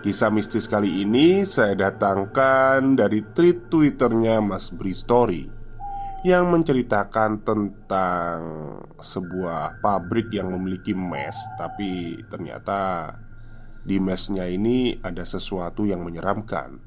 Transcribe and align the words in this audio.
Kisah 0.00 0.32
mistis 0.32 0.64
kali 0.64 1.04
ini 1.04 1.44
saya 1.44 1.76
datangkan 1.76 2.96
dari 2.96 3.20
tweet 3.36 3.68
twitternya 3.68 4.40
Mas 4.40 4.72
Bri 4.72 4.96
Story 4.96 5.44
Yang 6.24 6.44
menceritakan 6.48 7.44
tentang 7.44 8.38
sebuah 8.96 9.84
pabrik 9.84 10.32
yang 10.32 10.56
memiliki 10.56 10.96
mes 10.96 11.36
Tapi 11.60 12.16
ternyata 12.32 13.12
di 13.84 14.00
mesnya 14.00 14.48
ini 14.48 14.96
ada 15.00 15.24
sesuatu 15.24 15.84
yang 15.84 16.00
menyeramkan. 16.00 16.80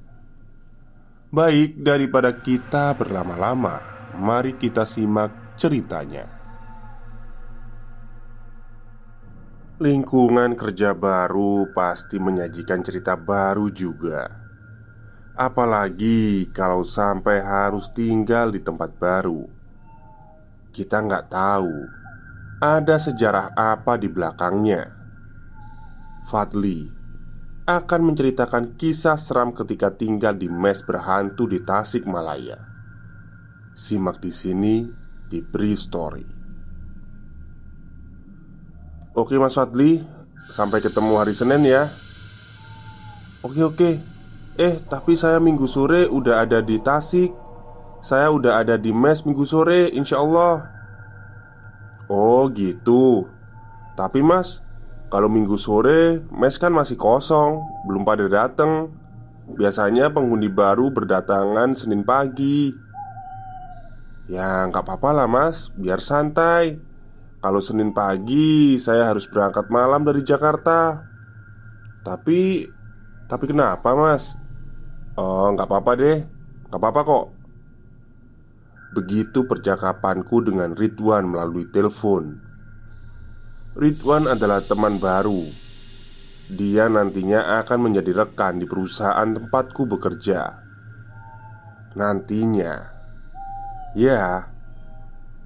Baik, 1.30 1.86
daripada 1.86 2.34
kita 2.34 2.97
berlama-lama 2.97 3.78
Mari 4.17 4.58
kita 4.58 4.89
simak 4.89 5.53
ceritanya 5.53 6.42
Lingkungan 9.83 10.55
kerja 10.55 10.95
baru 10.95 11.67
pasti 11.75 12.15
menyajikan 12.15 12.79
cerita 12.87 13.19
baru 13.19 13.67
juga. 13.67 14.31
Apalagi 15.35 16.47
kalau 16.55 16.88
sampai 16.88 17.44
harus 17.44 17.91
tinggal 17.91 18.55
di 18.55 18.63
tempat 18.63 18.95
baru, 18.95 19.43
kita 20.72 21.03
nggak 21.03 21.27
tahu 21.27 21.75
ada 22.63 22.95
sejarah 22.95 23.51
apa 23.59 23.99
di 23.99 24.07
belakangnya. 24.07 24.88
Fadli 26.31 26.88
akan 27.67 28.01
menceritakan 28.07 28.79
kisah 28.79 29.19
seram 29.19 29.51
ketika 29.51 29.91
tinggal 29.91 30.31
di 30.31 30.47
mes 30.47 30.79
berhantu 30.79 31.43
di 31.43 31.59
Tasikmalaya. 31.59 32.72
Simak 33.75 34.23
di 34.23 34.31
sini 34.31 34.88
di 35.27 35.43
Bri 35.43 35.75
Story. 35.75 36.42
Oke 39.13 39.38
Mas 39.38 39.53
Fadli. 39.53 40.01
Sampai 40.50 40.81
ketemu 40.81 41.22
hari 41.22 41.38
Senin 41.38 41.62
ya. 41.62 41.94
Oke 43.46 43.62
oke. 43.62 43.91
Eh 44.57 44.75
tapi 44.90 45.13
saya 45.13 45.38
minggu 45.38 45.69
sore 45.69 46.09
udah 46.09 46.41
ada 46.41 46.66
di 46.66 46.81
Tasik. 46.81 47.29
Saya 48.02 48.34
udah 48.34 48.66
ada 48.66 48.73
di 48.73 48.90
mes 48.90 49.22
minggu 49.22 49.46
sore 49.46 49.94
insya 49.94 50.18
Allah. 50.18 50.66
Oh 52.09 52.50
gitu. 52.50 53.29
Tapi 53.94 54.25
mas 54.25 54.66
Kalau 55.13 55.29
minggu 55.29 55.62
sore 55.62 56.25
mes 56.34 56.57
kan 56.57 56.73
masih 56.73 56.97
kosong. 56.97 57.62
Belum 57.85 58.02
pada 58.02 58.25
dateng. 58.25 58.97
Biasanya 59.46 60.09
penghuni 60.09 60.50
baru 60.50 60.90
berdatangan 60.90 61.78
Senin 61.78 62.02
pagi. 62.02 62.73
Ya 64.25 64.66
nggak 64.66 64.81
apa-apa 64.81 65.22
lah 65.22 65.29
mas. 65.29 65.69
Biar 65.78 66.02
santai 66.02 66.92
kalau 67.43 67.59
Senin 67.59 67.91
pagi 67.91 68.79
saya 68.79 69.11
harus 69.11 69.27
berangkat 69.27 69.67
malam 69.67 70.07
dari 70.07 70.23
Jakarta. 70.23 71.03
Tapi 71.99 72.71
Tapi 73.27 73.45
kenapa 73.49 73.91
mas? 73.91 74.39
Oh 75.19 75.51
nggak 75.51 75.67
apa-apa 75.67 75.91
deh. 75.99 76.23
Nggak 76.71 76.79
apa-apa 76.79 77.01
kok. 77.03 77.25
Begitu 78.93 79.43
percakapanku 79.43 80.39
dengan 80.39 80.71
Ridwan 80.71 81.27
melalui 81.27 81.67
telepon. 81.67 82.39
Ridwan 83.73 84.29
adalah 84.29 84.61
teman 84.63 85.01
baru. 85.01 85.49
Dia 86.53 86.87
nantinya 86.87 87.59
akan 87.65 87.89
menjadi 87.89 88.23
rekan 88.23 88.61
di 88.61 88.69
perusahaan 88.69 89.25
tempatku 89.25 89.89
bekerja. 89.89 90.61
Nantinya. 91.97 92.93
Ya, 93.97 94.53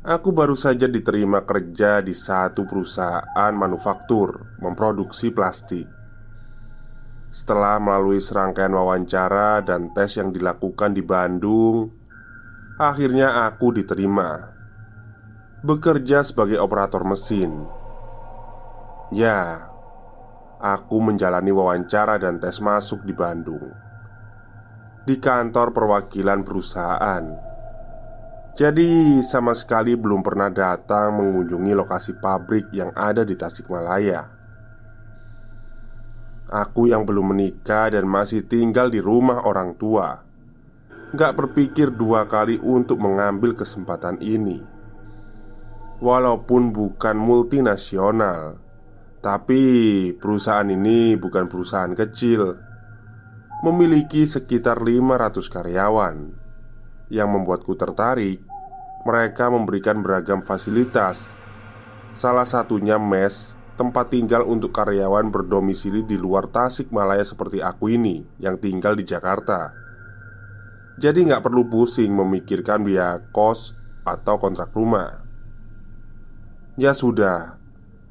Aku 0.07 0.31
baru 0.31 0.55
saja 0.55 0.87
diterima 0.87 1.43
kerja 1.43 1.99
di 1.99 2.15
satu 2.15 2.63
perusahaan 2.63 3.51
manufaktur 3.51 4.55
memproduksi 4.63 5.35
plastik. 5.35 5.83
Setelah 7.27 7.75
melalui 7.75 8.23
serangkaian 8.23 8.71
wawancara 8.71 9.59
dan 9.67 9.91
tes 9.91 10.15
yang 10.15 10.31
dilakukan 10.31 10.95
di 10.95 11.03
Bandung, 11.03 11.91
akhirnya 12.79 13.51
aku 13.51 13.75
diterima 13.75 14.47
bekerja 15.67 16.23
sebagai 16.23 16.55
operator 16.63 17.03
mesin. 17.03 17.67
Ya, 19.11 19.67
aku 20.63 21.03
menjalani 21.03 21.51
wawancara 21.51 22.15
dan 22.15 22.39
tes 22.39 22.63
masuk 22.63 23.03
di 23.03 23.11
Bandung 23.11 23.75
di 25.03 25.19
kantor 25.19 25.75
perwakilan 25.75 26.47
perusahaan 26.47 27.46
jadi 28.57 29.21
sama 29.21 29.53
sekali 29.53 29.93
belum 29.93 30.25
pernah 30.25 30.49
datang 30.49 31.13
mengunjungi 31.13 31.77
lokasi 31.77 32.17
pabrik 32.17 32.73
yang 32.73 32.89
ada 32.97 33.21
di 33.21 33.37
Tasikmalaya. 33.37 34.33
Aku 36.49 36.89
yang 36.89 37.05
belum 37.05 37.37
menikah 37.37 37.93
dan 37.93 38.09
masih 38.09 38.49
tinggal 38.49 38.89
di 38.89 38.97
rumah 38.97 39.45
orang 39.45 39.77
tua. 39.77 40.25
Gak 41.13 41.37
berpikir 41.37 41.93
dua 41.93 42.25
kali 42.25 42.57
untuk 42.57 42.97
mengambil 42.97 43.53
kesempatan 43.53 44.17
ini. 44.25 44.65
Walaupun 46.01 46.73
bukan 46.73 47.17
multinasional 47.17 48.61
Tapi 49.17 49.61
perusahaan 50.17 50.65
ini 50.65 51.13
bukan 51.13 51.45
perusahaan 51.45 51.93
kecil. 51.93 52.57
Memiliki 53.61 54.25
sekitar 54.25 54.81
500 54.81 55.45
karyawan 55.45 56.46
Yang 57.07 57.29
membuatku 57.39 57.73
tertarik 57.79 58.43
mereka 59.07 59.47
memberikan 59.47 60.03
beragam 60.03 60.43
fasilitas. 60.43 61.31
Salah 62.11 62.43
satunya 62.43 62.99
mes, 62.99 63.55
tempat 63.79 64.11
tinggal 64.11 64.43
untuk 64.43 64.75
karyawan 64.75 65.31
berdomisili 65.31 66.03
di 66.03 66.19
luar 66.19 66.51
Tasikmalaya 66.51 67.23
seperti 67.23 67.63
aku 67.63 67.87
ini 67.93 68.27
yang 68.43 68.59
tinggal 68.59 68.99
di 68.99 69.07
Jakarta. 69.07 69.71
Jadi 70.97 71.29
nggak 71.29 71.45
perlu 71.45 71.69
pusing 71.71 72.11
memikirkan 72.11 72.83
biaya 72.83 73.21
kos 73.31 73.77
atau 74.03 74.41
kontrak 74.41 74.75
rumah. 74.75 75.23
Ya 76.75 76.91
sudah, 76.91 77.61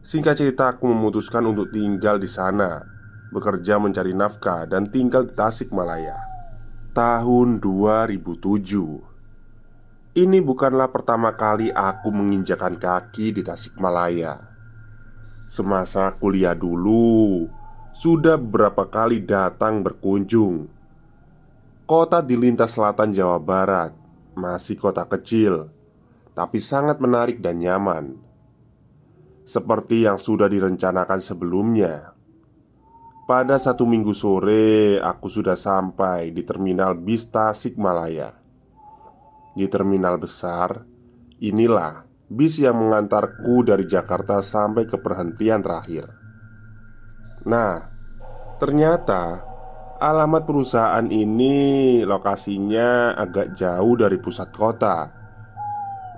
singkat 0.01 0.39
cerita 0.39 0.71
aku 0.73 0.89
memutuskan 0.89 1.45
untuk 1.45 1.75
tinggal 1.75 2.17
di 2.17 2.31
sana, 2.31 2.87
bekerja 3.35 3.77
mencari 3.83 4.15
nafkah 4.15 4.65
dan 4.71 4.87
tinggal 4.87 5.27
di 5.27 5.35
Tasikmalaya. 5.35 6.26
Tahun 6.97 7.61
2007 7.61 10.17
Ini 10.17 10.39
bukanlah 10.41 10.89
pertama 10.89 11.37
kali 11.37 11.69
aku 11.69 12.09
menginjakan 12.09 12.81
kaki 12.81 13.37
di 13.37 13.45
Tasikmalaya. 13.45 14.49
Semasa 15.45 16.09
kuliah 16.17 16.57
dulu, 16.57 17.53
sudah 17.93 18.41
beberapa 18.41 18.89
kali 18.89 19.21
datang 19.21 19.85
berkunjung. 19.85 20.73
Kota 21.85 22.25
di 22.25 22.33
lintas 22.33 22.73
selatan 22.73 23.13
Jawa 23.13 23.45
Barat 23.45 23.93
masih 24.33 24.81
kota 24.81 25.05
kecil, 25.05 25.69
tapi 26.33 26.65
sangat 26.65 26.97
menarik 26.97 27.45
dan 27.45 27.61
nyaman. 27.61 28.17
Seperti 29.45 30.09
yang 30.09 30.17
sudah 30.17 30.49
direncanakan 30.49 31.21
sebelumnya. 31.21 32.16
Pada 33.27 33.59
satu 33.59 33.91
minggu 33.91 34.15
sore, 34.15 35.03
aku 35.03 35.27
sudah 35.27 35.59
sampai 35.59 36.31
di 36.31 36.47
terminal 36.47 36.95
bis 36.95 37.27
Tasikmalaya. 37.27 38.39
Di 39.51 39.67
terminal 39.67 40.15
besar, 40.15 40.87
inilah 41.43 42.07
bis 42.31 42.63
yang 42.63 42.79
mengantarku 42.79 43.67
dari 43.67 43.83
Jakarta 43.83 44.39
sampai 44.39 44.87
ke 44.87 45.03
perhentian 45.03 45.59
terakhir. 45.59 46.07
Nah, 47.51 47.91
ternyata 48.63 49.43
alamat 49.99 50.47
perusahaan 50.47 51.11
ini 51.11 52.07
lokasinya 52.07 53.19
agak 53.19 53.59
jauh 53.59 53.99
dari 53.99 54.23
pusat 54.23 54.55
kota. 54.55 55.11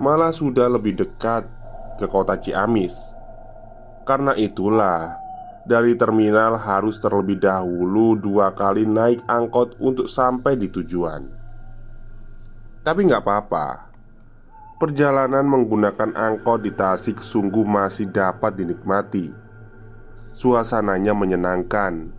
Malah 0.04 0.36
sudah 0.36 0.68
lebih 0.68 0.92
dekat 0.92 1.48
ke 1.96 2.04
kota 2.04 2.36
Ciamis. 2.36 3.16
Karena 4.04 4.36
itulah, 4.36 5.27
dari 5.68 5.92
terminal 6.00 6.56
harus 6.56 6.96
terlebih 6.96 7.36
dahulu 7.36 8.16
dua 8.16 8.56
kali 8.56 8.88
naik 8.88 9.20
angkot 9.28 9.76
untuk 9.76 10.08
sampai 10.08 10.56
di 10.56 10.72
tujuan. 10.72 11.28
Tapi 12.80 13.00
nggak 13.04 13.20
apa-apa. 13.20 13.92
Perjalanan 14.80 15.44
menggunakan 15.44 16.16
angkot 16.16 16.64
di 16.64 16.72
Tasik 16.72 17.20
sungguh 17.20 17.68
masih 17.68 18.08
dapat 18.08 18.56
dinikmati. 18.56 19.28
Suasananya 20.32 21.12
menyenangkan. 21.12 22.16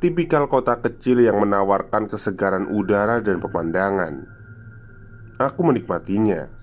Tipikal 0.00 0.48
kota 0.48 0.80
kecil 0.80 1.20
yang 1.20 1.36
menawarkan 1.44 2.08
kesegaran 2.08 2.64
udara 2.72 3.20
dan 3.20 3.44
pemandangan. 3.44 4.24
Aku 5.36 5.60
menikmatinya 5.68 6.59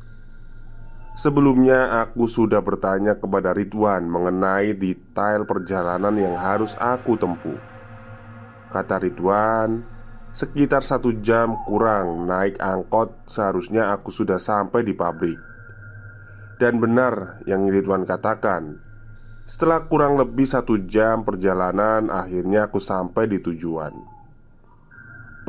Sebelumnya 1.18 2.06
aku 2.06 2.30
sudah 2.30 2.62
bertanya 2.62 3.18
kepada 3.18 3.50
Ridwan 3.50 4.06
mengenai 4.06 4.78
detail 4.78 5.50
perjalanan 5.50 6.14
yang 6.14 6.38
harus 6.38 6.78
aku 6.78 7.18
tempuh. 7.18 7.58
Kata 8.70 9.02
Ridwan, 9.02 9.98
Sekitar 10.30 10.86
satu 10.86 11.18
jam 11.26 11.58
kurang 11.66 12.30
naik 12.30 12.62
angkot 12.62 13.26
Seharusnya 13.26 13.90
aku 13.90 14.14
sudah 14.14 14.38
sampai 14.38 14.86
di 14.86 14.94
pabrik. 14.94 15.40
Dan 16.62 16.78
benar 16.78 17.42
yang 17.50 17.66
Ridwan 17.66 18.06
katakan 18.06 18.78
Setelah 19.42 19.90
kurang 19.90 20.22
lebih 20.22 20.46
satu 20.46 20.86
jam 20.86 21.26
perjalanan 21.26 22.14
Akhirnya 22.14 22.70
aku 22.70 22.78
sampai 22.78 23.26
di 23.26 23.42
tujuan. 23.42 23.98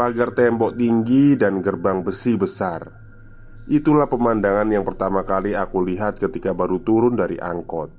Pagar 0.00 0.32
tembok 0.32 0.72
tinggi 0.78 1.36
dan 1.36 1.60
gerbang 1.60 2.00
besi 2.00 2.38
besar 2.40 3.07
Itulah 3.68 4.08
pemandangan 4.08 4.68
yang 4.72 4.82
pertama 4.82 5.22
kali 5.28 5.52
aku 5.52 5.84
lihat 5.84 6.16
ketika 6.16 6.56
baru 6.56 6.80
turun 6.80 7.20
dari 7.20 7.36
angkot 7.36 7.92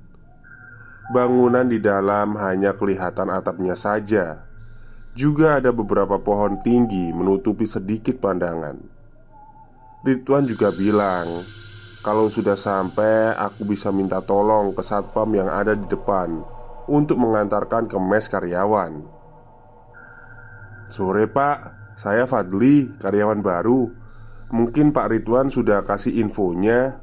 Bangunan 1.14 1.66
di 1.66 1.78
dalam 1.78 2.38
hanya 2.38 2.74
kelihatan 2.74 3.30
atapnya 3.30 3.78
saja 3.78 4.50
juga 5.10 5.58
ada 5.58 5.74
beberapa 5.74 6.22
pohon 6.22 6.62
tinggi 6.62 7.10
menutupi 7.10 7.66
sedikit 7.66 8.22
pandangan. 8.22 8.78
Ridwan 10.06 10.46
juga 10.46 10.70
bilang, 10.70 11.42
kalau 12.00 12.30
sudah 12.30 12.54
sampai, 12.54 13.34
aku 13.34 13.66
bisa 13.66 13.90
minta 13.90 14.22
tolong 14.22 14.72
ke 14.72 14.80
satpam 14.80 15.28
yang 15.34 15.50
ada 15.50 15.74
di 15.76 15.84
depan 15.90 16.40
untuk 16.88 17.20
mengantarkan 17.20 17.90
ke 17.90 17.98
mes 17.98 18.24
karyawan. 18.30 18.92
Sore, 20.88 21.26
Pak. 21.28 21.58
Saya 22.00 22.24
Fadli, 22.24 22.88
karyawan 22.96 23.44
baru. 23.44 23.99
Mungkin 24.50 24.90
Pak 24.90 25.14
Ridwan 25.14 25.46
sudah 25.46 25.86
kasih 25.86 26.26
infonya. 26.26 26.98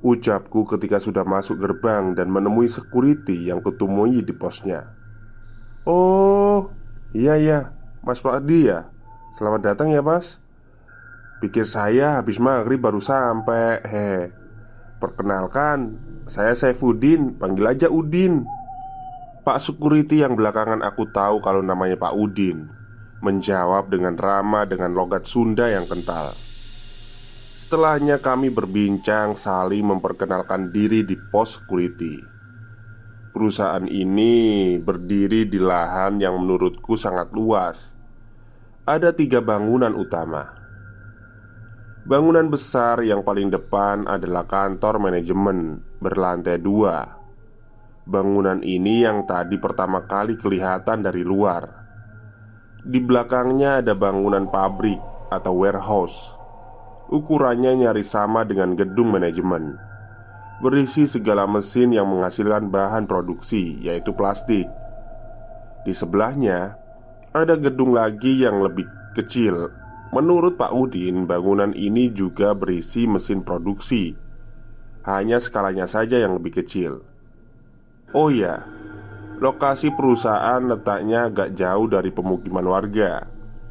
Ucapku 0.00 0.64
ketika 0.64 0.96
sudah 0.96 1.24
masuk 1.24 1.60
gerbang 1.60 2.16
dan 2.16 2.32
menemui 2.32 2.68
security 2.68 3.48
yang 3.48 3.60
kutemui 3.60 4.24
di 4.24 4.32
posnya. 4.32 4.88
Oh, 5.84 6.72
iya 7.12 7.36
iya, 7.36 7.58
Mas 8.00 8.24
Pak 8.24 8.40
Adi 8.40 8.72
ya. 8.72 8.88
Selamat 9.36 9.72
datang 9.72 9.92
ya, 9.92 10.00
Mas. 10.00 10.40
Pikir 11.44 11.68
saya 11.68 12.16
habis 12.16 12.40
maghrib 12.40 12.80
baru 12.80 13.04
sampai. 13.04 13.84
He. 13.84 14.32
Perkenalkan, 15.00 16.00
saya 16.24 16.56
Saifuddin, 16.56 17.36
panggil 17.36 17.68
aja 17.68 17.92
Udin. 17.92 18.48
Pak 19.44 19.60
security 19.60 20.24
yang 20.24 20.40
belakangan 20.40 20.80
aku 20.80 21.04
tahu 21.12 21.44
kalau 21.44 21.60
namanya 21.60 22.00
Pak 22.00 22.16
Udin 22.16 22.83
Menjawab 23.24 23.88
dengan 23.88 24.20
ramah 24.20 24.68
dengan 24.68 24.92
logat 24.92 25.24
Sunda 25.24 25.72
yang 25.72 25.88
kental 25.88 26.36
Setelahnya 27.56 28.20
kami 28.20 28.52
berbincang 28.52 29.32
saling 29.32 29.88
memperkenalkan 29.88 30.68
diri 30.68 31.00
di 31.08 31.16
pos 31.16 31.56
security 31.56 32.34
Perusahaan 33.34 33.82
ini 33.90 34.78
berdiri 34.78 35.42
di 35.50 35.58
lahan 35.58 36.22
yang 36.22 36.38
menurutku 36.38 36.94
sangat 36.94 37.34
luas. 37.34 37.90
Ada 38.86 39.10
tiga 39.10 39.42
bangunan 39.42 39.90
utama. 39.90 40.54
Bangunan 42.06 42.46
besar 42.46 43.02
yang 43.02 43.26
paling 43.26 43.50
depan 43.50 44.06
adalah 44.06 44.46
kantor 44.46 45.02
manajemen 45.02 45.82
berlantai 45.98 46.62
dua. 46.62 47.10
Bangunan 48.06 48.62
ini 48.62 49.02
yang 49.02 49.26
tadi 49.26 49.58
pertama 49.58 50.06
kali 50.06 50.38
kelihatan 50.38 51.02
dari 51.02 51.26
luar. 51.26 51.83
Di 52.84 53.00
belakangnya 53.00 53.80
ada 53.80 53.96
bangunan 53.96 54.44
pabrik 54.48 55.00
atau 55.32 55.56
warehouse. 55.56 56.36
Ukurannya 57.08 57.80
nyaris 57.80 58.12
sama 58.12 58.44
dengan 58.44 58.76
gedung 58.76 59.12
manajemen 59.12 59.80
berisi 60.64 61.04
segala 61.04 61.44
mesin 61.44 61.92
yang 61.92 62.08
menghasilkan 62.08 62.70
bahan 62.70 63.04
produksi, 63.04 63.76
yaitu 63.84 64.14
plastik. 64.16 64.64
Di 65.84 65.92
sebelahnya 65.92 66.78
ada 67.36 67.60
gedung 67.60 67.92
lagi 67.92 68.40
yang 68.40 68.64
lebih 68.64 68.88
kecil. 69.12 69.68
Menurut 70.14 70.56
Pak 70.56 70.72
Udin, 70.72 71.28
bangunan 71.28 71.74
ini 71.76 72.08
juga 72.14 72.56
berisi 72.56 73.04
mesin 73.04 73.42
produksi, 73.44 74.16
hanya 75.04 75.36
skalanya 75.36 75.84
saja 75.84 76.16
yang 76.16 76.38
lebih 76.38 76.64
kecil. 76.64 77.02
Oh 78.16 78.30
ya, 78.32 78.64
lokasi 79.38 79.94
perusahaan 79.94 80.60
letaknya 80.62 81.30
agak 81.30 81.54
jauh 81.54 81.86
dari 81.90 82.10
pemukiman 82.10 82.66
warga, 82.66 83.26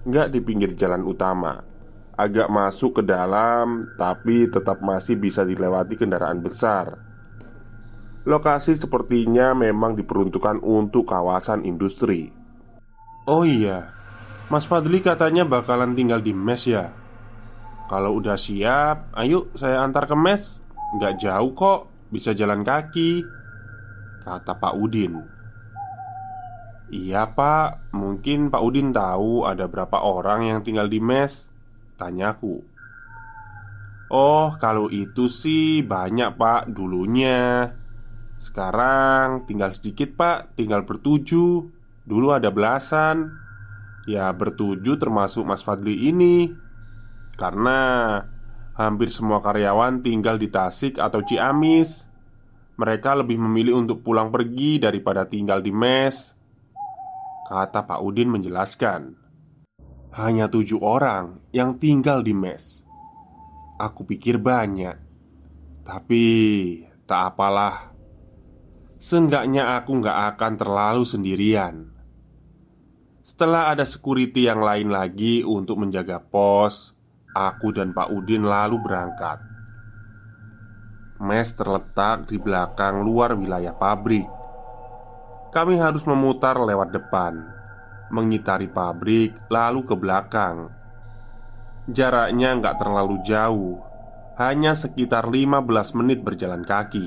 nggak 0.07 0.27
di 0.33 0.39
pinggir 0.43 0.71
jalan 0.75 1.03
utama 1.05 1.73
agak 2.13 2.47
masuk 2.49 3.01
ke 3.01 3.03
dalam, 3.03 3.89
tapi 3.97 4.45
tetap 4.49 4.81
masih 4.85 5.17
bisa 5.17 5.41
dilewati 5.41 5.97
kendaraan 5.97 6.39
besar. 6.41 7.01
Lokasi 8.23 8.79
sepertinya 8.79 9.51
memang 9.51 9.99
diperuntukkan 9.99 10.63
untuk 10.63 11.11
kawasan 11.11 11.67
industri. 11.67 12.31
Oh 13.27 13.43
iya, 13.43 13.91
Mas 14.47 14.63
Fadli 14.63 15.03
katanya 15.03 15.43
bakalan 15.43 15.97
tinggal 15.97 16.23
di 16.23 16.31
mes 16.31 16.63
ya. 16.63 16.95
Kalau 17.91 18.15
udah 18.15 18.39
siap, 18.39 19.11
ayo 19.19 19.51
saya 19.59 19.83
antar 19.83 20.07
ke 20.07 20.15
mes. 20.15 20.63
Nggak 20.95 21.13
jauh 21.19 21.51
kok, 21.51 21.79
bisa 22.13 22.31
jalan 22.31 22.63
kaki. 22.63 23.27
Kata 24.23 24.55
Pak 24.55 24.73
Udin. 24.79 25.19
Iya 26.93 27.33
pak, 27.33 27.89
mungkin 27.89 28.53
Pak 28.53 28.61
Udin 28.61 28.93
tahu 28.93 29.49
ada 29.49 29.65
berapa 29.65 29.97
orang 30.05 30.45
yang 30.45 30.59
tinggal 30.61 30.85
di 30.85 31.01
mes. 31.01 31.49
Tanyaku 31.97 32.61
Oh 34.13 34.53
kalau 34.61 34.93
itu 34.93 35.25
sih 35.25 35.81
banyak 35.81 36.37
pak 36.37 36.69
dulunya. 36.69 37.73
Sekarang 38.37 39.41
tinggal 39.49 39.73
sedikit 39.73 40.13
pak. 40.13 40.53
Tinggal 40.53 40.85
bertujuh 40.85 41.65
Dulu 42.05 42.35
ada 42.35 42.53
belasan. 42.53 43.41
Ya 44.05 44.29
bertujuh 44.29 44.99
termasuk 45.01 45.47
Mas 45.47 45.65
Fadli 45.65 46.13
ini. 46.13 46.51
Karena 47.39 47.79
Hampir 48.73 49.13
semua 49.13 49.37
karyawan 49.37 50.01
tinggal 50.01 50.41
di 50.41 50.49
Tasik 50.49 50.97
atau 50.97 51.21
Ciamis. 51.21 52.09
Mereka 52.73 53.21
lebih 53.21 53.37
memilih 53.37 53.77
untuk 53.77 54.01
pulang 54.01 54.33
pergi 54.33 54.81
daripada 54.81 55.29
tinggal 55.29 55.61
di 55.61 55.69
mes 55.69 56.42
Kata 57.53 57.85
Pak 57.85 58.01
Udin 58.01 58.33
menjelaskan 58.33 59.13
hanya 60.17 60.49
tujuh 60.49 60.81
orang 60.81 61.37
yang 61.53 61.77
tinggal 61.77 62.25
di 62.25 62.33
mes. 62.33 62.81
Aku 63.77 64.09
pikir 64.09 64.41
banyak, 64.41 64.97
tapi 65.85 66.25
tak 67.05 67.37
apalah. 67.37 67.93
Seenggaknya 68.97 69.77
aku 69.77 70.01
nggak 70.01 70.33
akan 70.33 70.53
terlalu 70.57 71.05
sendirian. 71.05 71.93
Setelah 73.21 73.69
ada 73.69 73.85
security 73.85 74.49
yang 74.49 74.57
lain 74.57 74.89
lagi 74.89 75.45
untuk 75.45 75.77
menjaga 75.77 76.25
pos, 76.25 76.97
aku 77.37 77.69
dan 77.69 77.93
Pak 77.93 78.09
Udin 78.09 78.49
lalu 78.49 78.81
berangkat. 78.81 79.37
Mes 81.21 81.53
terletak 81.53 82.25
di 82.33 82.41
belakang 82.41 83.05
luar 83.05 83.37
wilayah 83.37 83.77
pabrik. 83.77 84.41
Kami 85.53 85.77
harus 85.77 86.01
memutar 86.09 86.57
lewat 86.57 86.89
depan, 86.89 87.45
mengitari 88.09 88.65
pabrik, 88.65 89.37
lalu 89.53 89.85
ke 89.85 89.93
belakang. 89.93 90.73
Jaraknya 91.85 92.57
nggak 92.57 92.81
terlalu 92.81 93.21
jauh, 93.21 93.77
hanya 94.41 94.73
sekitar 94.73 95.29
15 95.29 95.93
menit 95.93 96.25
berjalan 96.25 96.65
kaki. 96.65 97.05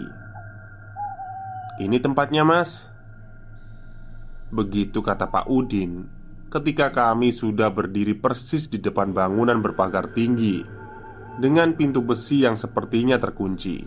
Ini 1.82 1.98
tempatnya, 1.98 2.46
Mas. 2.46 2.86
Begitu 4.54 5.02
kata 5.02 5.26
Pak 5.26 5.50
Udin 5.50 6.06
ketika 6.46 6.94
kami 6.94 7.34
sudah 7.34 7.74
berdiri 7.74 8.14
persis 8.14 8.70
di 8.70 8.78
depan 8.78 9.10
bangunan 9.10 9.58
berpagar 9.58 10.14
tinggi 10.14 10.62
dengan 11.36 11.74
pintu 11.74 12.00
besi 12.00 12.46
yang 12.46 12.54
sepertinya 12.54 13.18
terkunci. 13.18 13.82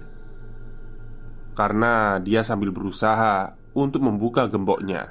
Karena 1.56 2.20
dia 2.20 2.44
sambil 2.44 2.76
berusaha 2.76 3.59
untuk 3.80 4.04
membuka 4.04 4.52
gemboknya. 4.52 5.08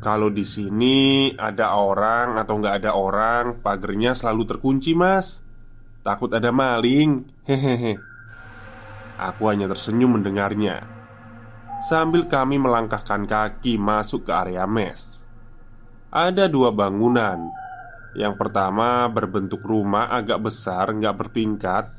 Kalau 0.00 0.32
di 0.32 0.48
sini 0.48 1.28
ada 1.36 1.76
orang 1.76 2.40
atau 2.40 2.56
nggak 2.56 2.84
ada 2.84 2.96
orang, 2.96 3.60
pagernya 3.60 4.16
selalu 4.16 4.48
terkunci, 4.48 4.96
Mas. 4.96 5.44
Takut 6.00 6.32
ada 6.32 6.48
maling. 6.48 7.28
Hehehe. 7.44 8.00
Aku 9.20 9.52
hanya 9.52 9.68
tersenyum 9.68 10.16
mendengarnya. 10.16 10.88
Sambil 11.84 12.24
kami 12.28 12.56
melangkahkan 12.56 13.28
kaki 13.28 13.76
masuk 13.76 14.24
ke 14.24 14.32
area 14.32 14.64
mes. 14.64 15.20
Ada 16.10 16.50
dua 16.50 16.74
bangunan 16.74 17.54
Yang 18.18 18.34
pertama 18.34 19.06
berbentuk 19.06 19.62
rumah 19.62 20.10
agak 20.10 20.42
besar 20.42 20.90
nggak 20.90 21.14
bertingkat 21.14 21.94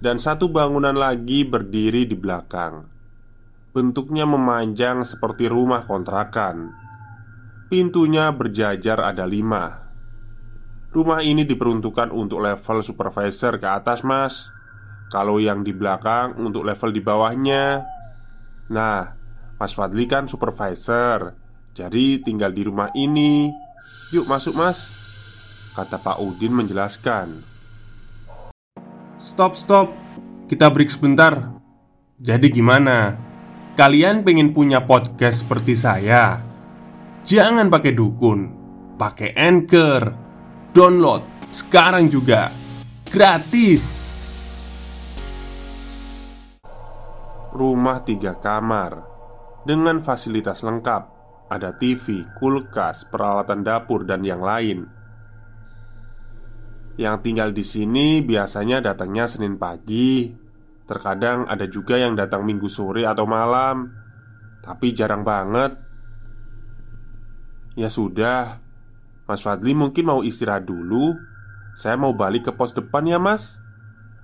Dan 0.00 0.16
satu 0.16 0.48
bangunan 0.48 0.96
lagi 0.96 1.44
berdiri 1.44 2.08
di 2.08 2.16
belakang 2.16 2.91
Bentuknya 3.72 4.28
memanjang 4.28 5.00
seperti 5.00 5.48
rumah 5.48 5.88
kontrakan. 5.88 6.76
Pintunya 7.72 8.28
berjajar 8.28 9.00
ada 9.00 9.24
lima. 9.24 9.88
Rumah 10.92 11.24
ini 11.24 11.48
diperuntukkan 11.48 12.12
untuk 12.12 12.44
level 12.44 12.84
supervisor 12.84 13.56
ke 13.56 13.64
atas 13.64 14.04
mas. 14.04 14.52
Kalau 15.08 15.40
yang 15.40 15.64
di 15.64 15.72
belakang 15.72 16.36
untuk 16.36 16.68
level 16.68 16.92
di 16.92 17.00
bawahnya. 17.00 17.80
Nah, 18.68 19.16
Mas 19.56 19.72
Fadli 19.72 20.04
kan 20.04 20.28
supervisor 20.28 21.32
jadi 21.72 22.20
tinggal 22.20 22.52
di 22.52 22.68
rumah 22.68 22.92
ini. 22.92 23.48
Yuk 24.12 24.28
masuk 24.28 24.52
mas 24.52 24.92
Kata 25.72 25.96
Pak 25.96 26.20
Udin 26.20 26.52
menjelaskan. 26.52 27.40
Stop 29.16 29.56
stop. 29.56 29.88
Kita 30.44 30.68
break 30.68 30.92
sebentar. 30.92 31.56
Jadi 32.20 32.52
gimana? 32.52 33.16
Kalian 33.72 34.20
pengen 34.20 34.52
punya 34.52 34.84
podcast 34.84 35.48
seperti 35.48 35.72
saya? 35.72 36.44
Jangan 37.24 37.72
pakai 37.72 37.92
dukun 37.96 38.40
Pakai 39.00 39.32
anchor 39.32 40.12
Download 40.74 41.48
sekarang 41.48 42.12
juga 42.12 42.52
Gratis 43.08 44.04
Rumah 47.52 47.98
tiga 48.04 48.36
kamar 48.36 48.92
Dengan 49.64 50.04
fasilitas 50.04 50.60
lengkap 50.60 51.12
ada 51.52 51.76
TV, 51.76 52.24
kulkas, 52.40 53.04
peralatan 53.12 53.60
dapur, 53.60 54.08
dan 54.08 54.24
yang 54.24 54.40
lain. 54.40 54.88
Yang 56.96 57.16
tinggal 57.20 57.52
di 57.52 57.60
sini 57.60 58.24
biasanya 58.24 58.80
datangnya 58.80 59.28
Senin 59.28 59.60
pagi. 59.60 60.41
Terkadang 60.86 61.46
ada 61.46 61.64
juga 61.70 61.96
yang 61.96 62.18
datang 62.18 62.42
Minggu 62.42 62.66
sore 62.66 63.06
atau 63.06 63.24
malam, 63.24 63.90
tapi 64.60 64.90
jarang 64.92 65.22
banget. 65.22 65.78
Ya 67.78 67.88
sudah, 67.88 68.60
Mas 69.24 69.40
Fadli 69.40 69.72
mungkin 69.72 70.04
mau 70.10 70.20
istirahat 70.20 70.68
dulu. 70.68 71.16
Saya 71.72 71.96
mau 71.96 72.12
balik 72.12 72.50
ke 72.50 72.52
pos 72.52 72.76
depan 72.76 73.08
ya, 73.08 73.16
Mas. 73.16 73.56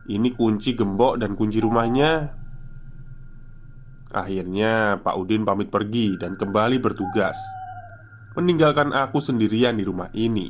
Ini 0.09 0.37
kunci 0.37 0.77
gembok 0.77 1.21
dan 1.21 1.33
kunci 1.33 1.61
rumahnya. 1.61 2.39
Akhirnya 4.09 4.97
Pak 5.05 5.15
Udin 5.21 5.45
pamit 5.45 5.69
pergi 5.69 6.17
dan 6.17 6.33
kembali 6.33 6.81
bertugas 6.81 7.37
Meninggalkan 8.33 8.97
aku 8.97 9.21
sendirian 9.21 9.77
di 9.77 9.85
rumah 9.85 10.09
ini 10.17 10.49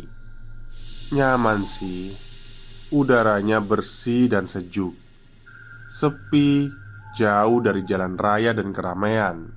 Nyaman 1.10 1.66
sih 1.66 2.14
Udaranya 2.94 3.58
bersih 3.58 4.30
dan 4.30 4.46
sejuk 4.46 4.94
Sepi 5.88 6.68
Jauh 7.16 7.64
dari 7.64 7.80
jalan 7.88 8.20
raya 8.20 8.52
dan 8.52 8.76
keramaian. 8.76 9.48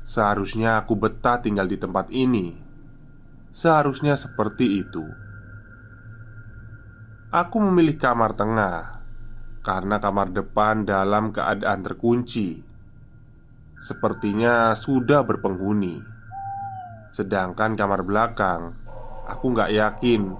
Seharusnya 0.00 0.80
aku 0.80 0.96
betah 0.96 1.44
tinggal 1.44 1.68
di 1.68 1.76
tempat 1.76 2.08
ini. 2.08 2.56
Seharusnya 3.52 4.16
seperti 4.16 4.80
itu. 4.80 5.04
Aku 7.28 7.60
memilih 7.60 8.00
kamar 8.00 8.32
tengah 8.40 9.04
Karena 9.60 10.00
kamar 10.00 10.32
depan 10.32 10.88
dalam 10.88 11.28
keadaan 11.36 11.84
terkunci. 11.84 12.64
Sepertinya 13.76 14.72
sudah 14.72 15.28
berpenghuni. 15.28 16.00
Sedangkan 17.12 17.76
kamar 17.76 18.00
belakang 18.00 18.72
Aku 19.28 19.52
nggak 19.52 19.76
yakin 19.76 20.32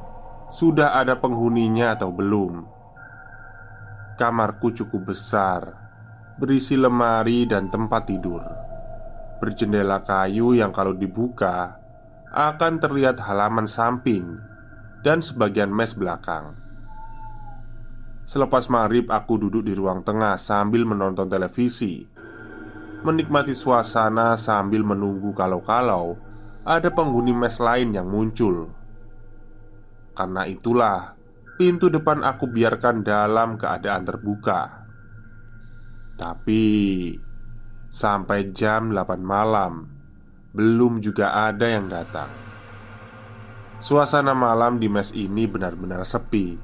Sudah 0.48 0.96
ada 0.96 1.20
penghuninya 1.20 1.92
atau 1.92 2.08
belum 2.08 2.77
Kamarku 4.18 4.74
cukup 4.74 5.14
besar 5.14 5.78
Berisi 6.42 6.74
lemari 6.74 7.46
dan 7.46 7.70
tempat 7.70 8.10
tidur. 8.10 8.42
Berjendela 9.38 10.02
kayu 10.02 10.58
yang 10.58 10.74
kalau 10.74 10.90
dibuka 10.90 11.78
Akan 12.34 12.82
terlihat 12.82 13.22
halaman 13.22 13.70
samping 13.70 14.42
Dan 15.06 15.22
sebagian 15.22 15.70
mes 15.70 15.94
belakang. 15.94 16.58
Selepas 18.26 18.66
maghrib 18.68 19.06
aku 19.06 19.38
duduk 19.38 19.64
di 19.64 19.72
ruang 19.72 20.02
tengah 20.02 20.34
sambil 20.36 20.82
menonton 20.84 21.30
televisi. 21.30 22.04
Menikmati 23.06 23.54
suasana 23.54 24.34
sambil 24.34 24.82
menunggu 24.82 25.30
kalau-kalau 25.32 26.18
ada 26.66 26.90
penghuni 26.90 27.32
mes 27.32 27.56
lain 27.56 27.94
yang 27.94 28.10
muncul. 28.10 28.68
Karena 30.12 30.44
itulah, 30.44 31.17
pintu 31.58 31.90
depan 31.90 32.22
aku 32.22 32.46
biarkan 32.46 33.02
dalam 33.02 33.58
keadaan 33.58 34.06
terbuka. 34.06 34.86
Tapi 36.14 36.64
sampai 37.90 38.54
jam 38.54 38.94
8 38.94 39.18
malam 39.18 39.90
belum 40.54 41.02
juga 41.02 41.34
ada 41.50 41.66
yang 41.66 41.90
datang. 41.90 42.30
Suasana 43.82 44.34
malam 44.34 44.78
di 44.78 44.86
mes 44.86 45.10
ini 45.14 45.50
benar-benar 45.50 46.06
sepi. 46.06 46.54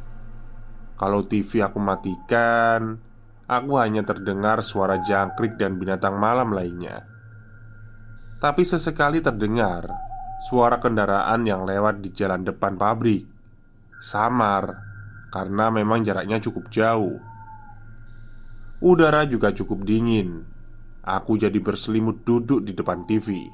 Kalau 0.95 1.27
TV 1.27 1.59
aku 1.59 1.79
matikan, 1.83 2.99
Aku 3.45 3.77
hanya 3.77 4.01
terdengar 4.09 4.65
suara 4.65 5.05
jangkrik 5.05 5.61
dan 5.61 5.77
binatang 5.77 6.17
malam 6.17 6.57
lainnya 6.57 7.05
Tapi 8.41 8.65
sesekali 8.65 9.21
terdengar 9.21 9.85
Suara 10.49 10.81
kendaraan 10.81 11.45
yang 11.45 11.69
lewat 11.69 12.01
di 12.01 12.09
jalan 12.17 12.41
depan 12.41 12.81
pabrik 12.81 13.34
Samar 14.05 14.85
Karena 15.33 15.73
memang 15.73 16.05
jaraknya 16.05 16.37
cukup 16.45 16.69
jauh. 16.69 17.17
Udara 18.85 19.25
juga 19.25 19.49
cukup 19.57 19.89
dingin. 19.89 20.45
Aku 21.01 21.41
jadi 21.41 21.57
berselimut 21.57 22.21
duduk 22.29 22.69
di 22.69 22.77
depan 22.77 23.09
TV 23.09 23.49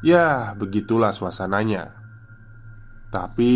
Ya, 0.00 0.56
begitulah 0.56 1.12
suasananya. 1.12 1.92
Tapi 3.12 3.52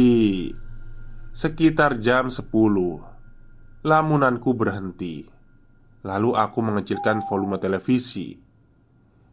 Sekitar 1.33 1.97
jam 1.99 2.29
10 2.29 2.45
Lamunanku 3.89 4.53
berhenti. 4.53 5.25
Lalu 6.05 6.31
aku 6.37 6.61
mengecilkan 6.61 7.25
volume 7.25 7.57
televisi. 7.57 8.37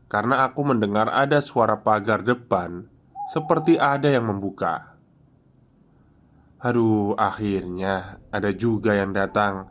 Karena 0.07 0.47
aku 0.47 0.63
mendengar 0.63 1.11
ada 1.11 1.43
suara 1.43 1.83
pagar 1.83 2.23
depan 2.23 2.88
Seperti 3.31 3.75
ada 3.75 4.07
yang 4.07 4.31
membuka 4.31 4.90
Aduh, 6.62 7.18
akhirnya 7.18 8.22
ada 8.30 8.53
juga 8.53 8.94
yang 8.94 9.10
datang. 9.18 9.65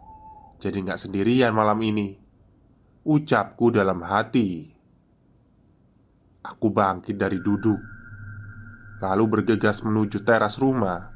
Jadi 0.58 0.82
nggak 0.82 0.98
sendirian 0.98 1.54
malam 1.54 1.78
ini. 1.86 2.18
Ucapku 3.06 3.70
dalam 3.70 4.02
hati. 4.02 4.74
Aku 6.42 6.72
bangkit 6.74 7.14
dari 7.20 7.38
duduk 7.38 7.78
Lalu 9.04 9.24
bergegas 9.28 9.84
menuju 9.84 10.24
teras 10.24 10.56
rumah 10.56 11.12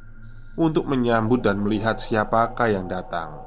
Untuk 0.54 0.86
menyambut 0.86 1.42
dan 1.42 1.58
melihat 1.58 1.98
siapakah 1.98 2.70
yang 2.70 2.86
datang. 2.86 3.42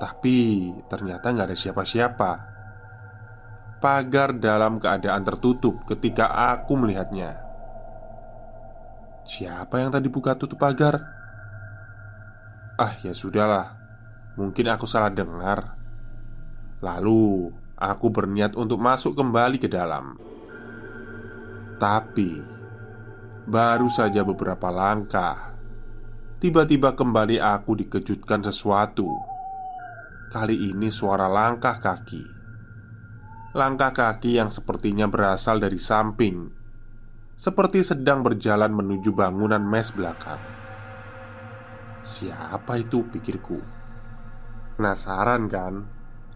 Tapi 0.00 0.72
ternyata 0.88 1.28
nggak 1.28 1.52
ada 1.52 1.58
siapa-siapa. 1.58 2.32
Pagar 3.84 4.32
dalam 4.40 4.80
keadaan 4.80 5.20
tertutup 5.20 5.84
ketika 5.84 6.32
aku 6.56 6.80
melihatnya 6.80 7.43
Siapa 9.24 9.80
yang 9.80 9.88
tadi 9.88 10.12
buka 10.12 10.36
tutup 10.36 10.60
pagar? 10.60 11.00
Ah, 12.76 13.00
ya 13.00 13.16
sudahlah. 13.16 13.72
Mungkin 14.36 14.68
aku 14.68 14.84
salah 14.84 15.08
dengar. 15.08 15.80
Lalu, 16.84 17.48
aku 17.80 18.12
berniat 18.12 18.52
untuk 18.60 18.76
masuk 18.76 19.16
kembali 19.16 19.56
ke 19.56 19.70
dalam. 19.70 20.20
Tapi, 21.80 22.44
baru 23.48 23.88
saja 23.88 24.20
beberapa 24.20 24.68
langkah, 24.68 25.56
tiba-tiba 26.42 26.92
kembali 26.92 27.40
aku 27.40 27.80
dikejutkan 27.80 28.44
sesuatu. 28.44 29.08
Kali 30.28 30.68
ini 30.68 30.92
suara 30.92 31.30
langkah 31.30 31.80
kaki. 31.80 32.24
Langkah 33.54 33.94
kaki 33.94 34.36
yang 34.36 34.50
sepertinya 34.50 35.06
berasal 35.06 35.62
dari 35.62 35.78
samping, 35.78 36.63
seperti 37.34 37.82
sedang 37.82 38.22
berjalan 38.22 38.70
menuju 38.70 39.10
bangunan 39.10 39.62
mes 39.62 39.90
belakang. 39.90 40.38
Siapa 42.04 42.78
itu? 42.78 43.02
pikirku. 43.10 43.58
Penasaran 44.76 45.50
kan? 45.50 45.88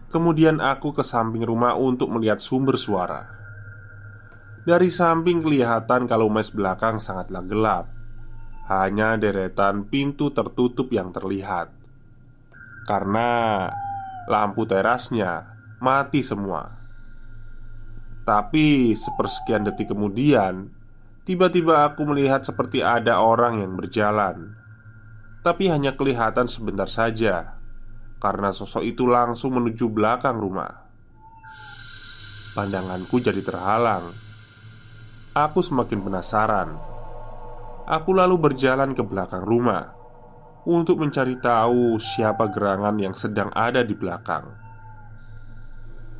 Kemudian 0.09 0.57
aku 0.57 0.91
ke 0.97 1.05
samping 1.05 1.45
rumah 1.45 1.77
untuk 1.77 2.09
melihat 2.09 2.41
sumber 2.41 2.75
suara. 2.81 3.29
Dari 4.65 4.89
samping 4.89 5.39
kelihatan 5.39 6.09
kalau 6.09 6.27
mes 6.27 6.49
belakang 6.49 6.97
sangatlah 6.97 7.45
gelap. 7.45 7.85
Hanya 8.69 9.17
deretan 9.17 9.85
pintu 9.89 10.29
tertutup 10.33 10.89
yang 10.93 11.09
terlihat. 11.13 11.73
Karena 12.85 13.65
lampu 14.29 14.65
terasnya 14.65 15.57
mati 15.81 16.21
semua. 16.21 16.69
Tapi 18.25 18.93
sepersekian 18.93 19.65
detik 19.65 19.89
kemudian, 19.89 20.69
tiba-tiba 21.29 21.85
aku 21.85 22.09
melihat 22.09 22.41
seperti 22.41 22.81
ada 22.81 23.21
orang 23.21 23.61
yang 23.61 23.77
berjalan. 23.77 24.57
Tapi 25.45 25.69
hanya 25.69 25.93
kelihatan 25.93 26.49
sebentar 26.49 26.89
saja 26.89 27.61
karena 28.17 28.49
sosok 28.49 28.81
itu 28.81 29.05
langsung 29.05 29.53
menuju 29.53 29.93
belakang 29.93 30.41
rumah. 30.41 30.89
Pandanganku 32.57 33.21
jadi 33.21 33.45
terhalang 33.45 34.09
Aku 35.37 35.61
semakin 35.61 36.01
penasaran. 36.01 36.73
Aku 37.85 38.17
lalu 38.17 38.35
berjalan 38.49 38.97
ke 38.97 39.05
belakang 39.05 39.45
rumah 39.45 39.93
untuk 40.65 40.97
mencari 40.97 41.37
tahu 41.37 42.01
siapa 42.01 42.49
gerangan 42.49 42.97
yang 42.97 43.13
sedang 43.13 43.53
ada 43.53 43.85
di 43.85 43.93
belakang. 43.93 44.49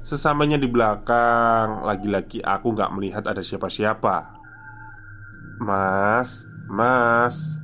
Sesamanya 0.06 0.62
di 0.62 0.70
belakang, 0.70 1.84
lagi-lagi 1.84 2.40
aku 2.40 2.72
gak 2.78 2.94
melihat 2.94 3.26
ada 3.26 3.42
siapa-siapa. 3.44 4.39
Mas, 5.60 6.48
mas, 6.72 7.60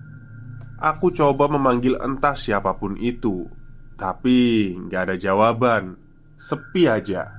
aku 0.75 1.15
coba 1.15 1.47
memanggil 1.47 1.95
entah 2.03 2.35
siapa 2.35 2.75
pun 2.75 2.99
itu, 2.99 3.47
tapi 3.95 4.75
gak 4.91 5.11
ada 5.11 5.15
jawaban. 5.15 5.95
Sepi 6.35 6.91
aja. 6.91 7.31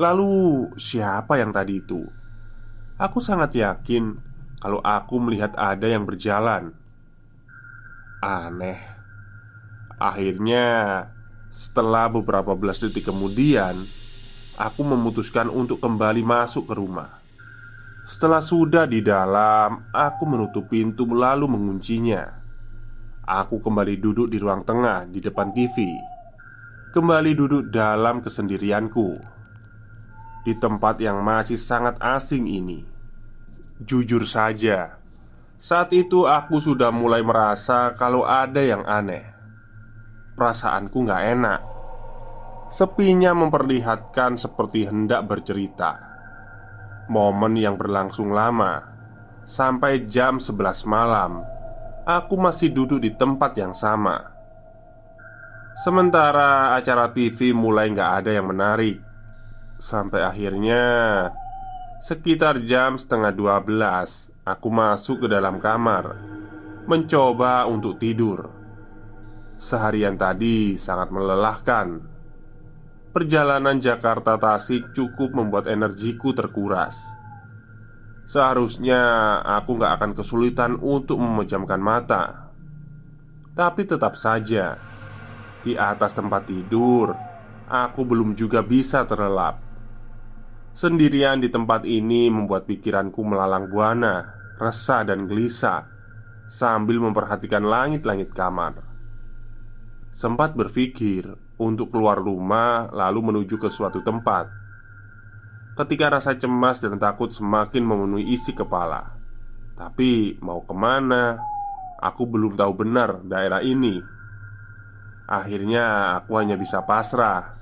Lalu, 0.00 0.72
siapa 0.80 1.36
yang 1.36 1.52
tadi 1.52 1.84
itu? 1.84 2.00
Aku 2.96 3.20
sangat 3.20 3.52
yakin 3.52 4.16
kalau 4.64 4.80
aku 4.80 5.20
melihat 5.20 5.52
ada 5.60 5.84
yang 5.84 6.08
berjalan. 6.08 6.72
Aneh. 8.24 8.80
Akhirnya, 10.00 10.66
setelah 11.52 12.08
beberapa 12.08 12.56
belas 12.56 12.80
detik 12.80 13.12
kemudian, 13.12 13.84
aku 14.56 14.80
memutuskan 14.82 15.52
untuk 15.52 15.84
kembali 15.84 16.24
masuk 16.24 16.72
ke 16.72 16.74
rumah. 16.74 17.23
Setelah 18.04 18.44
sudah 18.44 18.84
di 18.84 19.00
dalam, 19.00 19.88
aku 19.88 20.28
menutup 20.28 20.68
pintu 20.68 21.08
lalu 21.08 21.48
menguncinya. 21.48 22.36
Aku 23.24 23.64
kembali 23.64 23.96
duduk 23.96 24.28
di 24.28 24.36
ruang 24.36 24.60
tengah 24.60 25.08
di 25.08 25.24
depan 25.24 25.48
TV. 25.56 25.88
Kembali 26.92 27.32
duduk 27.32 27.72
dalam 27.72 28.20
kesendirianku 28.20 29.16
di 30.44 30.52
tempat 30.52 31.00
yang 31.00 31.24
masih 31.24 31.56
sangat 31.56 31.96
asing 32.04 32.44
ini. 32.44 32.84
Jujur 33.80 34.28
saja, 34.28 35.00
saat 35.56 35.96
itu 35.96 36.28
aku 36.28 36.60
sudah 36.60 36.92
mulai 36.92 37.24
merasa 37.24 37.96
kalau 37.96 38.28
ada 38.28 38.60
yang 38.60 38.84
aneh. 38.84 39.24
Perasaanku 40.36 41.08
gak 41.08 41.24
enak. 41.24 41.60
Sepinya 42.68 43.32
memperlihatkan 43.32 44.36
seperti 44.36 44.84
hendak 44.84 45.24
bercerita. 45.24 46.13
Momen 47.10 47.60
yang 47.60 47.76
berlangsung 47.76 48.32
lama. 48.32 48.80
Sampai 49.44 50.08
jam 50.08 50.40
11 50.40 50.88
malam, 50.88 51.44
aku 52.08 52.34
masih 52.40 52.72
duduk 52.72 53.04
di 53.04 53.12
tempat 53.12 53.52
yang 53.60 53.76
sama. 53.76 54.32
Sementara 55.74 56.78
acara 56.78 57.10
TV 57.10 57.50
mulai 57.50 57.92
gak 57.92 58.24
ada 58.24 58.30
yang 58.30 58.48
menarik. 58.48 59.02
Sampai 59.74 60.22
akhirnya 60.22 60.86
Sekitar 61.98 62.62
jam 62.62 62.94
setengah 62.94 63.34
dua 63.34 63.58
belas 63.58 64.30
Aku 64.46 64.70
masuk 64.70 65.26
ke 65.26 65.28
dalam 65.28 65.58
kamar 65.58 66.14
Mencoba 66.86 67.66
untuk 67.66 67.98
tidur. 67.98 68.54
Seharian 69.58 70.14
tadi 70.14 70.78
sangat 70.78 71.10
melelahkan 71.10 72.13
Perjalanan 73.14 73.78
Jakarta 73.78 74.34
Tasik 74.34 74.90
cukup 74.90 75.38
membuat 75.38 75.70
energiku 75.70 76.34
terkuras. 76.34 77.14
Seharusnya 78.26 79.38
aku 79.38 79.78
gak 79.78 80.02
akan 80.02 80.18
kesulitan 80.18 80.74
untuk 80.82 81.22
memejamkan 81.22 81.78
mata. 81.78 82.50
Tapi 83.54 83.86
tetap 83.86 84.18
saja 84.18 84.82
Di 85.62 85.78
atas 85.78 86.10
tempat 86.10 86.50
tidur 86.50 87.14
Aku 87.70 88.02
belum 88.02 88.34
juga 88.34 88.66
bisa 88.66 89.06
terlelap. 89.06 89.62
Sendirian 90.74 91.38
di 91.38 91.54
tempat 91.54 91.86
ini 91.86 92.26
membuat 92.34 92.66
pikiranku 92.66 93.22
melalang 93.22 93.70
buana, 93.70 94.26
resah 94.58 95.06
dan 95.06 95.30
gelisah 95.30 95.86
sambil 96.50 96.98
memperhatikan 96.98 97.62
langit-langit 97.62 98.34
kamar. 98.34 98.82
Sempat 100.10 100.58
berpikir 100.58 101.43
untuk 101.60 101.94
keluar 101.94 102.18
rumah 102.18 102.90
lalu 102.90 103.32
menuju 103.32 103.56
ke 103.58 103.68
suatu 103.70 104.02
tempat. 104.02 104.50
Ketika 105.74 106.18
rasa 106.18 106.38
cemas 106.38 106.78
dan 106.78 106.98
takut 106.98 107.34
semakin 107.34 107.82
memenuhi 107.82 108.30
isi 108.30 108.54
kepala, 108.54 109.18
tapi 109.74 110.38
mau 110.38 110.62
ke 110.62 110.74
mana? 110.74 111.38
Aku 111.98 112.30
belum 112.30 112.54
tahu 112.54 112.72
benar 112.86 113.22
daerah 113.26 113.64
ini. 113.64 113.98
Akhirnya 115.24 116.14
aku 116.20 116.36
hanya 116.36 116.54
bisa 116.54 116.84
pasrah 116.84 117.54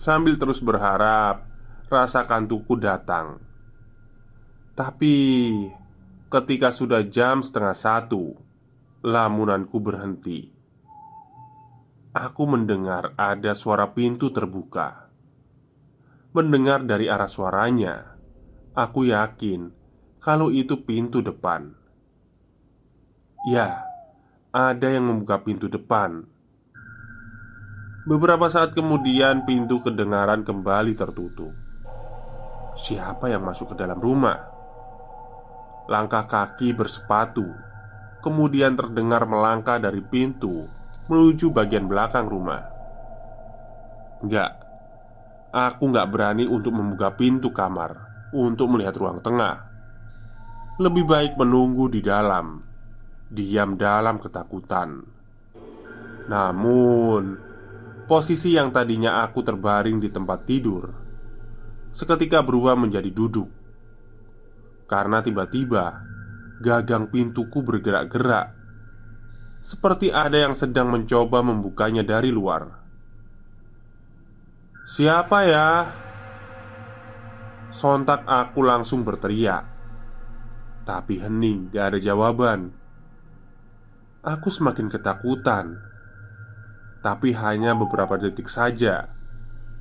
Sambil 0.00 0.40
terus 0.40 0.64
berharap 0.64 1.44
rasa 1.92 2.24
kantukku 2.24 2.72
datang. 2.80 3.36
Tapi 4.72 5.12
ketika 6.32 6.72
sudah 6.72 7.04
jam 7.04 7.44
setengah 7.44 7.76
satu, 7.76 8.32
lamunanku 9.04 9.76
berhenti. 9.76 10.59
Aku 12.10 12.42
mendengar 12.42 13.14
ada 13.14 13.54
suara 13.54 13.94
pintu 13.94 14.34
terbuka. 14.34 15.06
Mendengar 16.34 16.82
dari 16.82 17.06
arah 17.06 17.30
suaranya, 17.30 18.18
aku 18.74 19.06
yakin 19.06 19.70
kalau 20.18 20.50
itu 20.50 20.82
pintu 20.82 21.22
depan. 21.22 21.70
Ya, 23.46 23.86
ada 24.50 24.90
yang 24.90 25.06
membuka 25.06 25.38
pintu 25.46 25.70
depan 25.70 26.26
Beberapa 28.10 28.50
saat 28.50 28.74
kemudian 28.74 29.46
pintu 29.46 29.78
kedengaran 29.78 30.42
kembali 30.42 30.98
tertutup 30.98 31.54
Siapa 32.74 33.30
yang 33.30 33.46
masuk 33.46 33.72
ke 33.72 33.74
dalam 33.78 34.02
rumah? 34.02 34.50
Langkah 35.86 36.26
kaki 36.26 36.74
bersepatu 36.74 37.46
Kemudian 38.18 38.74
terdengar 38.74 39.22
melangkah 39.24 39.78
dari 39.78 40.02
pintu 40.02 40.79
Menuju 41.10 41.50
bagian 41.50 41.90
belakang 41.90 42.30
rumah. 42.30 42.62
Enggak. 44.22 44.62
Aku 45.50 45.90
nggak 45.90 46.08
berani 46.14 46.46
untuk 46.46 46.70
membuka 46.70 47.10
pintu 47.18 47.50
kamar 47.50 47.98
Untuk 48.30 48.70
melihat 48.70 48.94
ruang 48.94 49.18
tengah. 49.18 49.66
Lebih 50.78 51.04
baik 51.10 51.32
menunggu 51.34 51.90
di 51.90 51.98
dalam. 51.98 52.62
Diam 53.26 53.74
dalam 53.74 54.22
ketakutan. 54.22 55.02
Namun 56.30 57.50
Posisi 58.06 58.58
yang 58.58 58.74
tadinya 58.74 59.22
aku 59.22 59.38
terbaring 59.38 60.02
di 60.02 60.10
tempat 60.10 60.42
tidur 60.42 61.10
seketika 61.90 62.42
berubah 62.42 62.78
menjadi 62.78 63.10
duduk. 63.10 63.50
Karena 64.90 65.22
tiba-tiba 65.22 66.02
gagang 66.58 67.06
pintuku 67.06 67.62
bergerak-gerak 67.62 68.59
Seperti 69.60 70.08
ada 70.08 70.40
yang 70.40 70.56
sedang 70.56 70.88
mencoba 70.88 71.44
membukanya 71.44 72.00
dari 72.00 72.32
luar. 72.32 72.80
Siapa 74.88 75.38
ya? 75.44 75.68
Sontak 77.68 78.24
aku 78.24 78.64
langsung 78.64 79.04
berteriak. 79.04 79.68
Tapi 80.88 81.20
hening 81.20 81.68
gak 81.76 81.92
ada 81.92 81.98
jawaban. 82.00 82.72
Aku 84.24 84.48
semakin 84.48 84.88
ketakutan. 84.88 85.76
Tapi 87.04 87.36
hanya 87.36 87.76
beberapa 87.76 88.16
detik 88.16 88.48
saja. 88.48 89.12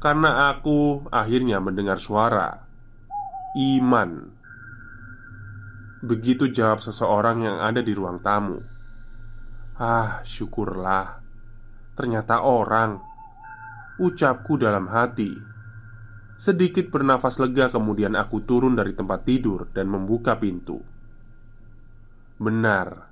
Karena 0.03 0.51
aku 0.51 1.07
akhirnya 1.07 1.63
mendengar 1.63 2.03
suara. 2.03 2.67
Iman. 3.55 4.35
Begitu 6.03 6.51
jawab 6.51 6.83
seseorang 6.83 7.47
yang 7.47 7.57
ada 7.63 7.79
di 7.79 7.95
ruang 7.95 8.19
tamu 8.19 8.78
Ah, 9.79 10.19
syukurlah. 10.27 11.23
Ternyata 11.95 12.43
orang 12.43 12.99
Ucapku 13.99 14.59
dalam 14.59 14.91
hati. 14.91 15.31
Sedikit 16.35 16.91
bernafas 16.91 17.39
lega 17.39 17.71
kemudian 17.71 18.15
aku 18.15 18.43
turun 18.43 18.75
dari 18.75 18.91
tempat 18.91 19.23
tidur 19.23 19.71
dan 19.71 19.87
membuka 19.91 20.35
pintu. 20.35 20.79
Benar 22.39 23.11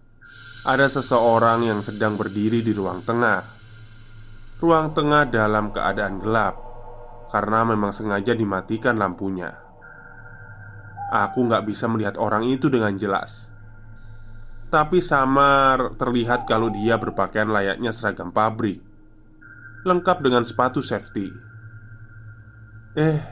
Ada 0.67 0.87
seseorang 0.99 1.67
yang 1.67 1.79
sedang 1.79 2.19
berdiri 2.19 2.59
di 2.59 2.75
ruang 2.75 3.03
tengah. 3.03 3.43
Ruang 4.59 4.91
tengah 4.91 5.23
dalam 5.27 5.71
keadaan 5.71 6.19
gelap 6.19 6.55
Karena 7.31 7.63
memang 7.63 7.95
sengaja 7.95 8.35
dimatikan 8.35 8.99
lampunya. 8.99 9.55
Aku 11.15 11.47
nggak 11.47 11.63
bisa 11.63 11.87
melihat 11.87 12.19
orang 12.19 12.43
itu 12.43 12.67
dengan 12.67 12.95
jelas 12.99 13.55
Tapi 14.67 14.99
samar 14.99 15.95
terlihat 15.95 16.43
kalau 16.43 16.67
dia 16.67 16.99
berpakaian 16.99 17.47
layaknya 17.47 17.95
seragam 17.95 18.35
pabrik. 18.35 18.83
Lengkap 19.87 20.19
dengan 20.19 20.43
sepatu 20.43 20.83
safety. 20.83 21.31
Eh, 22.99 23.23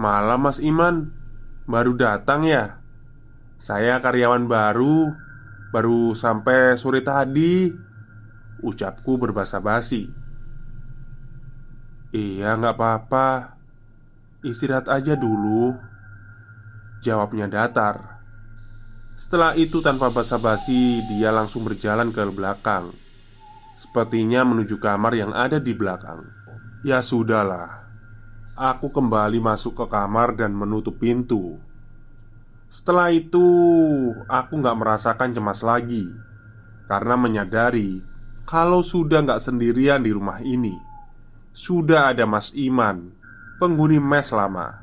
malam 0.00 0.48
Mas 0.48 0.56
Iman. 0.64 1.12
Baru 1.68 1.92
datang 2.00 2.48
ya? 2.48 2.80
Saya 3.60 4.00
karyawan 4.00 4.48
baru. 4.48 5.12
Baru 5.68 6.16
sampai 6.16 6.80
sore 6.80 7.04
tadi. 7.04 7.68
Ucapku 8.64 9.20
berbahasa 9.20 9.62
basi 9.62 10.10
Iya 12.08 12.56
nggak 12.56 12.74
apa-apa. 12.74 13.60
Istirahat 14.40 14.88
aja 14.88 15.12
dulu. 15.12 15.76
Jawabnya 17.04 17.46
datar 17.52 18.17
Setelah 19.18 19.58
itu 19.58 19.82
tanpa 19.82 20.14
basa-basi 20.14 21.02
Dia 21.10 21.34
langsung 21.34 21.66
berjalan 21.66 22.14
ke 22.14 22.22
belakang. 22.30 22.94
Sepertinya 23.74 24.46
menuju 24.46 24.78
kamar 24.78 25.18
yang 25.18 25.34
ada 25.34 25.58
di 25.58 25.74
belakang. 25.74 26.22
Ya 26.86 27.02
sudahlah 27.02 27.90
Aku 28.58 28.90
kembali 28.90 29.38
masuk 29.38 29.78
ke 29.78 29.86
kamar 29.86 30.34
dan 30.34 30.50
menutup 30.50 30.98
pintu. 30.98 31.62
Setelah 32.66 33.14
itu, 33.14 33.46
aku 34.26 34.58
nggak 34.58 34.78
merasakan 34.82 35.30
cemas 35.30 35.62
lagi 35.62 36.10
karena 36.90 37.14
menyadari 37.14 38.02
kalau 38.42 38.82
sudah 38.82 39.22
nggak 39.22 39.38
sendirian 39.38 40.02
di 40.02 40.10
rumah 40.10 40.42
ini, 40.42 40.74
sudah 41.54 42.10
ada 42.10 42.26
Mas 42.26 42.50
Iman, 42.50 43.14
penghuni 43.62 44.02
mes 44.02 44.26
lama. 44.34 44.74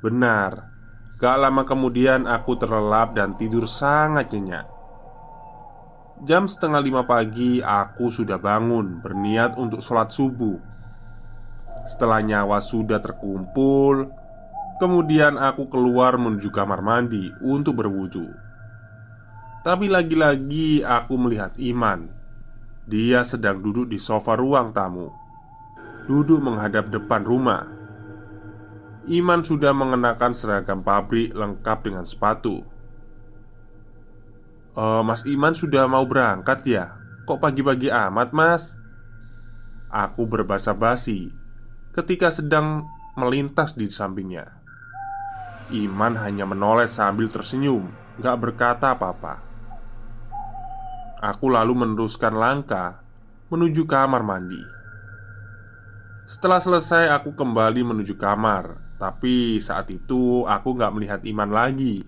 Benar, 0.00 0.71
gak 1.22 1.38
lama 1.38 1.62
kemudian 1.62 2.26
aku 2.26 2.58
terlelap 2.58 3.14
dan 3.14 3.38
tidur 3.38 3.70
sangat 3.70 4.34
nyenyak. 4.34 4.66
Jam 6.26 6.50
setengah 6.50 6.82
lima 6.82 7.02
pagi, 7.06 7.62
aku 7.62 8.10
sudah 8.10 8.42
bangun 8.42 8.98
berniat 8.98 9.54
untuk 9.54 9.78
sholat 9.78 10.10
subuh. 10.10 10.58
Setelah 11.86 12.22
nyawa 12.22 12.58
sudah 12.62 12.98
terkumpul, 12.98 14.10
Kemudian 14.82 15.38
aku 15.38 15.70
keluar 15.70 16.18
menuju 16.18 16.50
kamar 16.50 16.82
mandi 16.82 17.30
untuk 17.38 17.78
berwudu. 17.78 18.26
Tapi 19.62 19.86
lagi-lagi 19.86 20.82
aku 20.82 21.14
melihat 21.22 21.54
Iman. 21.54 22.10
Dia 22.90 23.22
sedang 23.22 23.62
duduk 23.62 23.86
di 23.86 24.02
sofa 24.02 24.34
ruang 24.34 24.74
tamu. 24.74 25.06
Duduk 26.10 26.42
menghadap 26.42 26.90
depan 26.90 27.22
rumah. 27.22 27.62
Iman 29.10 29.42
sudah 29.42 29.74
mengenakan 29.74 30.30
seragam 30.30 30.86
pabrik 30.86 31.34
lengkap 31.34 31.78
dengan 31.82 32.06
sepatu. 32.06 32.62
e, 34.78 34.84
Mas 35.02 35.26
Iman 35.26 35.58
sudah 35.58 35.90
mau 35.90 36.06
berangkat 36.06 36.62
ya? 36.62 36.94
Kok 37.26 37.42
pagi-pagi 37.42 37.90
amat, 37.90 38.30
Mas? 38.30 38.78
Aku 39.90 40.24
berbahasa 40.30 40.70
basi 40.70 41.34
ketika 41.90 42.30
sedang 42.30 42.86
melintas 43.18 43.74
di 43.74 43.90
sampingnya. 43.90 44.62
Iman 45.72 46.20
hanya 46.20 46.44
menoleh 46.44 46.84
sambil 46.84 47.32
tersenyum 47.32 47.88
Gak 48.20 48.36
berkata 48.44 48.92
apa-apa 48.92 49.40
Aku 51.24 51.48
lalu 51.48 51.72
meneruskan 51.72 52.36
langkah 52.36 53.00
Menuju 53.48 53.88
kamar 53.88 54.20
mandi 54.20 54.60
Setelah 56.28 56.60
selesai 56.60 57.08
aku 57.08 57.32
kembali 57.32 57.88
menuju 57.88 58.20
kamar 58.20 58.91
Tapi 59.02 59.58
saat 59.58 59.90
itu 59.90 60.46
aku 60.46 60.78
gak 60.78 60.94
melihat 60.94 61.26
Iman 61.26 61.50
lagi. 61.50 62.06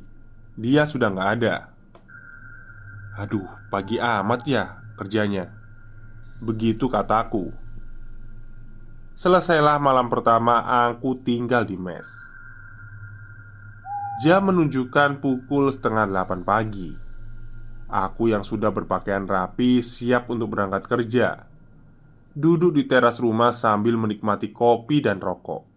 Dia 0.55 0.87
sudah 0.87 1.11
gak 1.11 1.31
ada. 1.43 1.75
Aduh, 3.19 3.51
pagi 3.67 3.99
amat 3.99 4.47
ya 4.47 4.79
kerjanya. 4.95 5.51
Begitu 6.39 6.87
kataku 6.87 7.51
Selesailah 9.19 9.83
malam 9.83 10.07
pertama 10.07 10.63
aku 10.87 11.19
tinggal 11.19 11.67
di 11.67 11.75
mes. 11.75 12.07
Jam 14.23 14.47
menunjukkan 14.47 15.19
pukul 15.19 15.75
setengah 15.75 16.07
delapan 16.07 16.47
pagi. 16.47 16.95
Aku 17.91 18.31
yang 18.31 18.47
sudah 18.47 18.71
berpakaian 18.71 19.27
rapi 19.27 19.83
siap 19.83 20.31
untuk 20.31 20.55
berangkat 20.55 20.87
kerja. 20.87 21.51
Duduk 22.39 22.79
di 22.79 22.87
teras 22.87 23.19
rumah 23.19 23.51
sambil 23.51 23.99
menikmati 23.99 24.55
kopi 24.55 25.03
dan 25.03 25.19
rokok 25.19 25.74